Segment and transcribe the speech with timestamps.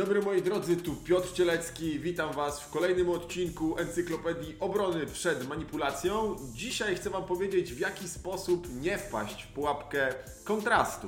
[0.00, 1.98] dobry moi drodzy, tu Piotr Cielecki.
[1.98, 6.36] Witam Was w kolejnym odcinku Encyklopedii Obrony przed manipulacją.
[6.54, 11.06] Dzisiaj chcę Wam powiedzieć, w jaki sposób nie wpaść w pułapkę kontrastu.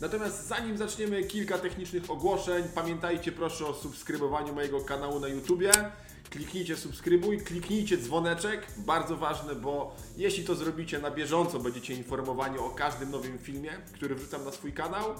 [0.00, 2.64] Natomiast zanim zaczniemy, kilka technicznych ogłoszeń.
[2.74, 5.72] Pamiętajcie proszę o subskrybowaniu mojego kanału na YouTubie.
[6.30, 12.70] Kliknijcie subskrybuj, kliknijcie dzwoneczek, bardzo ważne, bo jeśli to zrobicie na bieżąco, będziecie informowani o
[12.70, 15.14] każdym nowym filmie, który wrzucam na swój kanał.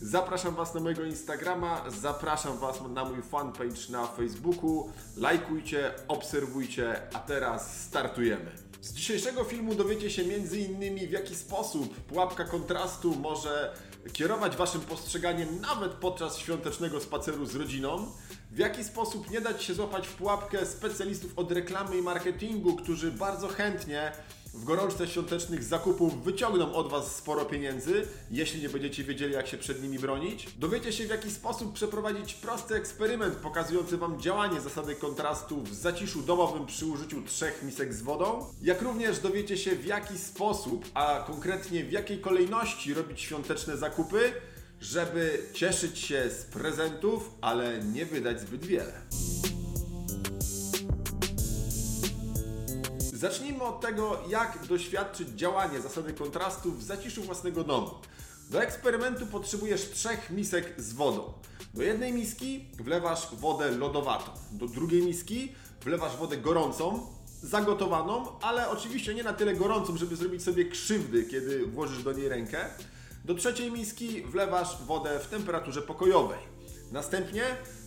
[0.00, 4.92] Zapraszam Was na mojego Instagrama, zapraszam Was na mój fanpage na Facebooku.
[5.16, 8.50] Lajkujcie, obserwujcie, a teraz startujemy.
[8.80, 11.08] Z dzisiejszego filmu dowiecie się m.in.
[11.08, 13.74] w jaki sposób pułapka kontrastu może
[14.12, 18.06] kierować Waszym postrzeganiem nawet podczas świątecznego spaceru z rodziną,
[18.50, 23.12] w jaki sposób nie dać się złapać w pułapkę specjalistów od reklamy i marketingu, którzy
[23.12, 24.12] bardzo chętnie
[24.58, 29.58] w gorączce świątecznych zakupów wyciągną od Was sporo pieniędzy, jeśli nie będziecie wiedzieli, jak się
[29.58, 30.48] przed nimi bronić.
[30.58, 36.22] Dowiecie się, w jaki sposób przeprowadzić prosty eksperyment pokazujący Wam działanie zasady kontrastu w zaciszu
[36.22, 38.46] domowym przy użyciu trzech misek z wodą.
[38.62, 44.32] Jak również dowiecie się, w jaki sposób, a konkretnie w jakiej kolejności robić świąteczne zakupy,
[44.80, 48.92] żeby cieszyć się z prezentów, ale nie wydać zbyt wiele.
[53.18, 57.90] Zacznijmy od tego, jak doświadczyć działanie zasady kontrastu w zaciszu własnego domu.
[58.50, 61.32] Do eksperymentu potrzebujesz trzech misek z wodą.
[61.74, 65.52] Do jednej miski wlewasz wodę lodowatą, do drugiej miski
[65.84, 67.06] wlewasz wodę gorącą,
[67.42, 72.28] zagotowaną, ale oczywiście nie na tyle gorącą, żeby zrobić sobie krzywdy, kiedy włożysz do niej
[72.28, 72.64] rękę.
[73.24, 76.38] Do trzeciej miski wlewasz wodę w temperaturze pokojowej.
[76.92, 77.42] Następnie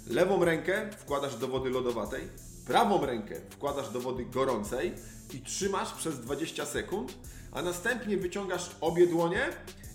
[0.07, 2.29] lewą rękę wkładasz do wody lodowatej,
[2.65, 4.93] prawą rękę wkładasz do wody gorącej
[5.33, 7.13] i trzymasz przez 20 sekund,
[7.51, 9.49] a następnie wyciągasz obie dłonie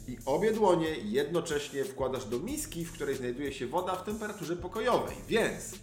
[0.08, 5.16] i obie dłonie jednocześnie wkładasz do miski, w której znajduje się woda w temperaturze pokojowej.
[5.28, 5.74] Więc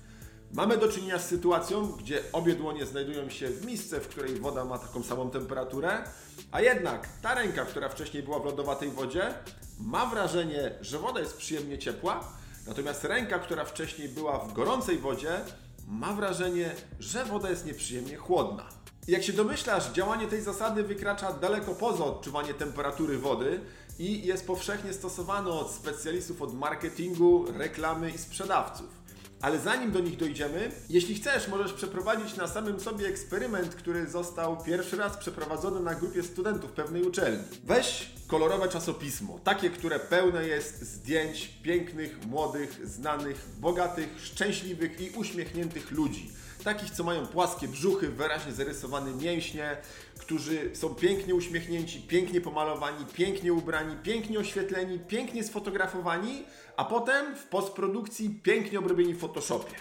[0.53, 4.65] mamy do czynienia z sytuacją, gdzie obie dłonie znajdują się w misce, w której woda
[4.65, 6.03] ma taką samą temperaturę,
[6.51, 9.33] a jednak ta ręka, która wcześniej była w lodowatej wodzie,
[9.79, 12.33] ma wrażenie, że woda jest przyjemnie ciepła,
[12.67, 15.41] natomiast ręka, która wcześniej była w gorącej wodzie,
[15.87, 18.65] ma wrażenie, że woda jest nieprzyjemnie chłodna.
[19.07, 23.59] Jak się domyślasz, działanie tej zasady wykracza daleko poza odczuwanie temperatury wody
[23.99, 29.02] i jest powszechnie stosowane od specjalistów od marketingu, reklamy i sprzedawców.
[29.43, 34.63] Ale zanim do nich dojdziemy, jeśli chcesz, możesz przeprowadzić na samym sobie eksperyment, który został
[34.63, 37.43] pierwszy raz przeprowadzony na grupie studentów pewnej uczelni.
[37.63, 45.91] Weź kolorowe czasopismo, takie, które pełne jest zdjęć pięknych, młodych, znanych, bogatych, szczęśliwych i uśmiechniętych
[45.91, 46.29] ludzi.
[46.63, 49.77] Takich, co mają płaskie brzuchy, wyraźnie zarysowane mięśnie,
[50.19, 56.45] którzy są pięknie uśmiechnięci, pięknie pomalowani, pięknie ubrani, pięknie oświetleni, pięknie sfotografowani,
[56.77, 59.75] a potem w postprodukcji pięknie obrobieni w Photoshopie.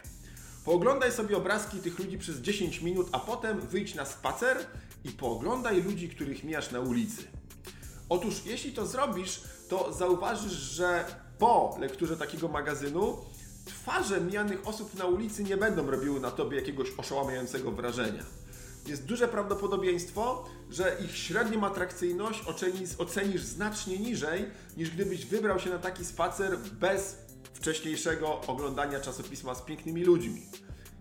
[0.64, 4.56] Pooglądaj sobie obrazki tych ludzi przez 10 minut, a potem wyjdź na spacer
[5.04, 7.22] i pooglądaj ludzi, których mijasz na ulicy.
[8.08, 11.04] Otóż jeśli to zrobisz, to zauważysz, że
[11.38, 13.16] po lekturze takiego magazynu
[13.64, 18.24] twarze mijanych osób na ulicy nie będą robiły na tobie jakiegoś oszałamiającego wrażenia.
[18.86, 25.70] Jest duże prawdopodobieństwo, że ich średnią atrakcyjność ocenisz, ocenisz znacznie niżej, niż gdybyś wybrał się
[25.70, 27.16] na taki spacer bez
[27.54, 30.46] wcześniejszego oglądania czasopisma z pięknymi ludźmi.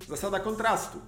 [0.07, 0.99] Zasada kontrastu.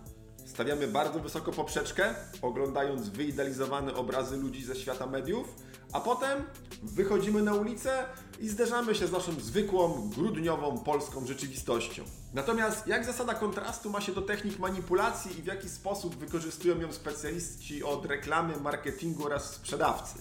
[0.45, 5.47] Stawiamy bardzo wysoko poprzeczkę, oglądając wyidealizowane obrazy ludzi ze świata mediów,
[5.91, 6.43] a potem
[6.83, 8.05] wychodzimy na ulicę
[8.39, 12.03] i zderzamy się z naszą zwykłą, grudniową polską rzeczywistością.
[12.33, 16.93] Natomiast jak zasada kontrastu ma się do technik manipulacji i w jaki sposób wykorzystują ją
[16.93, 20.19] specjaliści od reklamy, marketingu oraz sprzedawcy?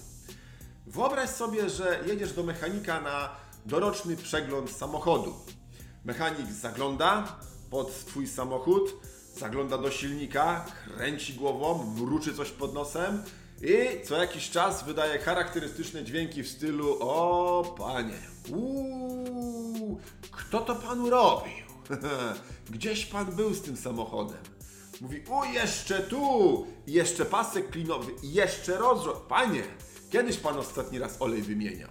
[0.86, 3.30] Wyobraź sobie, że jedziesz do mechanika na
[3.66, 5.34] doroczny przegląd samochodu.
[6.04, 7.36] Mechanik zagląda
[7.70, 8.94] pod Twój samochód,
[9.36, 10.64] zagląda do silnika,
[10.96, 13.22] kręci głową, mruczy coś pod nosem
[13.62, 18.18] i co jakiś czas wydaje charakterystyczne dźwięki w stylu O panie,
[18.50, 20.00] uuu,
[20.30, 21.66] kto to panu robił?
[22.70, 24.38] Gdzieś pan był z tym samochodem.
[25.00, 29.16] Mówi, o jeszcze tu, jeszcze pasek klinowy, jeszcze rozrzut.
[29.16, 29.62] Panie,
[30.10, 31.88] kiedyś pan ostatni raz olej wymieniał?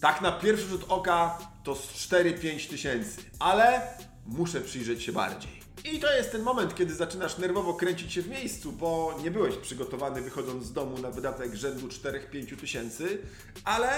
[0.00, 3.82] Tak na pierwszy rzut oka to z 4-5 tysięcy, ale
[4.26, 5.59] muszę przyjrzeć się bardziej.
[5.84, 9.56] I to jest ten moment, kiedy zaczynasz nerwowo kręcić się w miejscu, bo nie byłeś
[9.56, 13.18] przygotowany wychodząc z domu na wydatek rzędu 4-5 tysięcy,
[13.64, 13.90] ale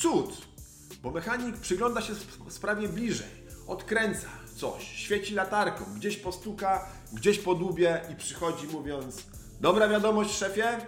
[0.00, 0.46] cud,
[1.02, 2.14] bo mechanik przygląda się
[2.48, 3.28] sprawie bliżej,
[3.66, 9.24] odkręca coś, świeci latarką, gdzieś postuka, gdzieś podłubie i przychodzi mówiąc
[9.60, 10.78] dobra wiadomość szefie,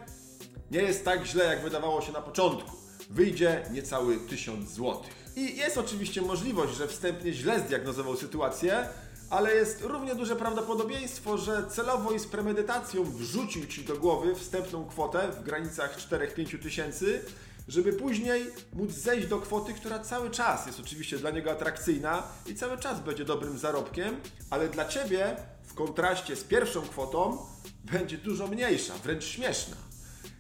[0.71, 2.77] nie jest tak źle jak wydawało się na początku.
[3.11, 5.03] wyjdzie niecały 1000 zł.
[5.37, 8.89] I jest oczywiście możliwość, że wstępnie źle zdiagnozował sytuację,
[9.31, 14.85] ale jest równie duże prawdopodobieństwo, że celowo i z premedytacją wrzucił Ci do głowy wstępną
[14.85, 17.25] kwotę w granicach 4-5 tysięcy,
[17.69, 22.55] żeby później móc zejść do kwoty, która cały czas jest oczywiście dla niego atrakcyjna i
[22.55, 24.17] cały czas będzie dobrym zarobkiem,
[24.51, 27.39] ale dla Ciebie w kontraście z pierwszą kwotą
[27.93, 29.77] będzie dużo mniejsza, wręcz śmieszna.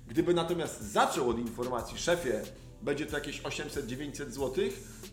[0.08, 2.42] Gdyby natomiast zaczął od informacji, szefie,
[2.82, 4.64] będzie to jakieś 800-900 zł,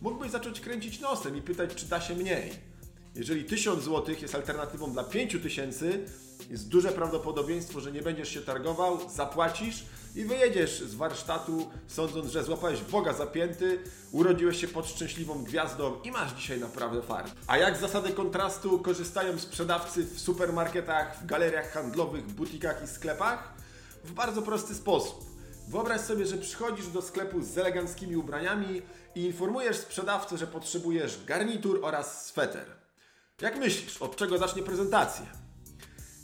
[0.02, 2.73] mógłbyś zacząć kręcić nosem i pytać, czy da się mniej.
[3.14, 5.86] Jeżeli 1000 zł jest alternatywą dla 5000,
[6.50, 9.84] jest duże prawdopodobieństwo, że nie będziesz się targował, zapłacisz
[10.14, 13.78] i wyjedziesz z warsztatu, sądząc, że złapałeś Boga zapięty,
[14.12, 17.32] urodziłeś się pod szczęśliwą gwiazdą i masz dzisiaj naprawdę fart.
[17.46, 23.54] A jak z zasady kontrastu korzystają sprzedawcy w supermarketach, w galeriach handlowych, butikach i sklepach?
[24.04, 25.24] W bardzo prosty sposób.
[25.68, 28.82] Wyobraź sobie, że przychodzisz do sklepu z eleganckimi ubraniami
[29.14, 32.83] i informujesz sprzedawcę, że potrzebujesz garnitur oraz sweter.
[33.44, 35.26] Jak myślisz, od czego zacznie prezentację?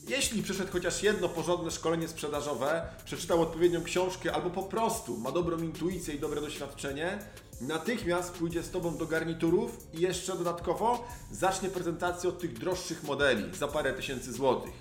[0.09, 5.59] Jeśli przeszedł chociaż jedno porządne szkolenie sprzedażowe, przeczytał odpowiednią książkę albo po prostu ma dobrą
[5.59, 7.19] intuicję i dobre doświadczenie,
[7.61, 13.57] natychmiast pójdzie z Tobą do garniturów i jeszcze dodatkowo zacznie prezentację od tych droższych modeli
[13.57, 14.75] za parę tysięcy złotych.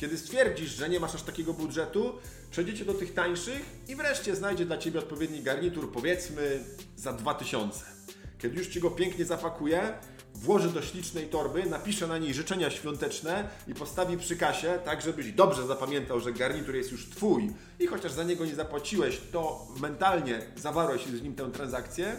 [0.00, 2.12] Kiedy stwierdzisz, że nie masz aż takiego budżetu,
[2.50, 6.64] przejdziecie do tych tańszych i wreszcie znajdzie dla Ciebie odpowiedni garnitur, powiedzmy
[6.96, 8.05] za 2000.
[8.38, 9.92] Kiedy już Ci go pięknie zapakuje,
[10.34, 15.32] włoży do ślicznej torby, napisze na niej życzenia świąteczne i postawi przy kasie, tak żebyś
[15.32, 20.40] dobrze zapamiętał, że garnitur jest już Twój i chociaż za niego nie zapłaciłeś, to mentalnie
[20.56, 22.16] zawarłeś z nim tę transakcję,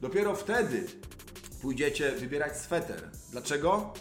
[0.00, 0.86] dopiero wtedy
[1.62, 3.10] pójdziecie wybierać sweter.
[3.30, 3.92] Dlaczego?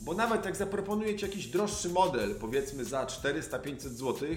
[0.00, 4.28] Bo nawet jak zaproponujecie jakiś droższy model, powiedzmy za 400-500 zł,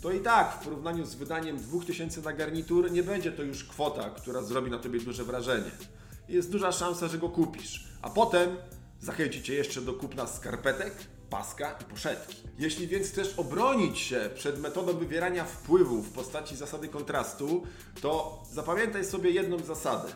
[0.00, 4.10] to i tak w porównaniu z wydaniem 2000 na garnitur nie będzie to już kwota,
[4.10, 5.70] która zrobi na Tobie duże wrażenie.
[6.28, 7.84] Jest duża szansa, że go kupisz.
[8.02, 8.56] A potem
[9.00, 10.94] zachęci Cię jeszcze do kupna skarpetek,
[11.30, 12.36] paska i poszetki.
[12.58, 17.62] Jeśli więc chcesz obronić się przed metodą wywierania wpływu w postaci zasady kontrastu,
[18.00, 20.12] to zapamiętaj sobie jedną zasadę.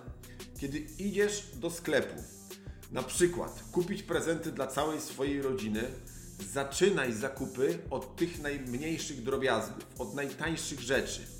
[0.60, 2.22] Kiedy idziesz do sklepu,
[2.92, 5.84] na przykład kupić prezenty dla całej swojej rodziny,
[6.52, 11.37] zaczynaj zakupy od tych najmniejszych drobiazgów, od najtańszych rzeczy.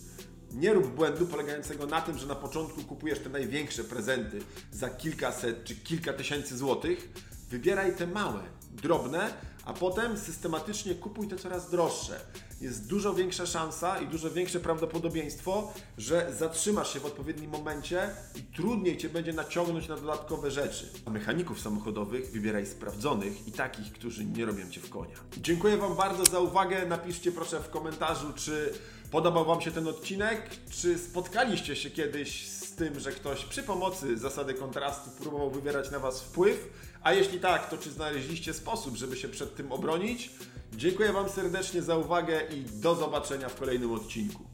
[0.52, 4.40] Nie rób błędu polegającego na tym, że na początku kupujesz te największe prezenty
[4.72, 7.08] za kilkaset czy kilka tysięcy złotych.
[7.50, 8.40] Wybieraj te małe,
[8.72, 9.34] drobne,
[9.64, 12.20] a potem systematycznie kupuj te coraz droższe.
[12.60, 18.42] Jest dużo większa szansa i dużo większe prawdopodobieństwo, że zatrzymasz się w odpowiednim momencie i
[18.42, 20.88] trudniej Cię będzie naciągnąć na dodatkowe rzeczy.
[21.06, 25.16] A mechaników samochodowych wybieraj sprawdzonych i takich, którzy nie robią Cię w konia.
[25.36, 26.86] Dziękuję Wam bardzo za uwagę.
[26.86, 28.74] Napiszcie proszę w komentarzu, czy
[29.10, 34.18] podobał Wam się ten odcinek, czy spotkaliście się kiedyś z tym, że ktoś przy pomocy
[34.18, 36.70] zasady kontrastu próbował wywierać na Was wpływ,
[37.02, 40.30] a jeśli tak, to czy znaleźliście sposób, żeby się przed tym obronić?
[40.72, 44.47] Dziękuję Wam serdecznie za uwagę i do zobaczenia w kolejnym odcinku.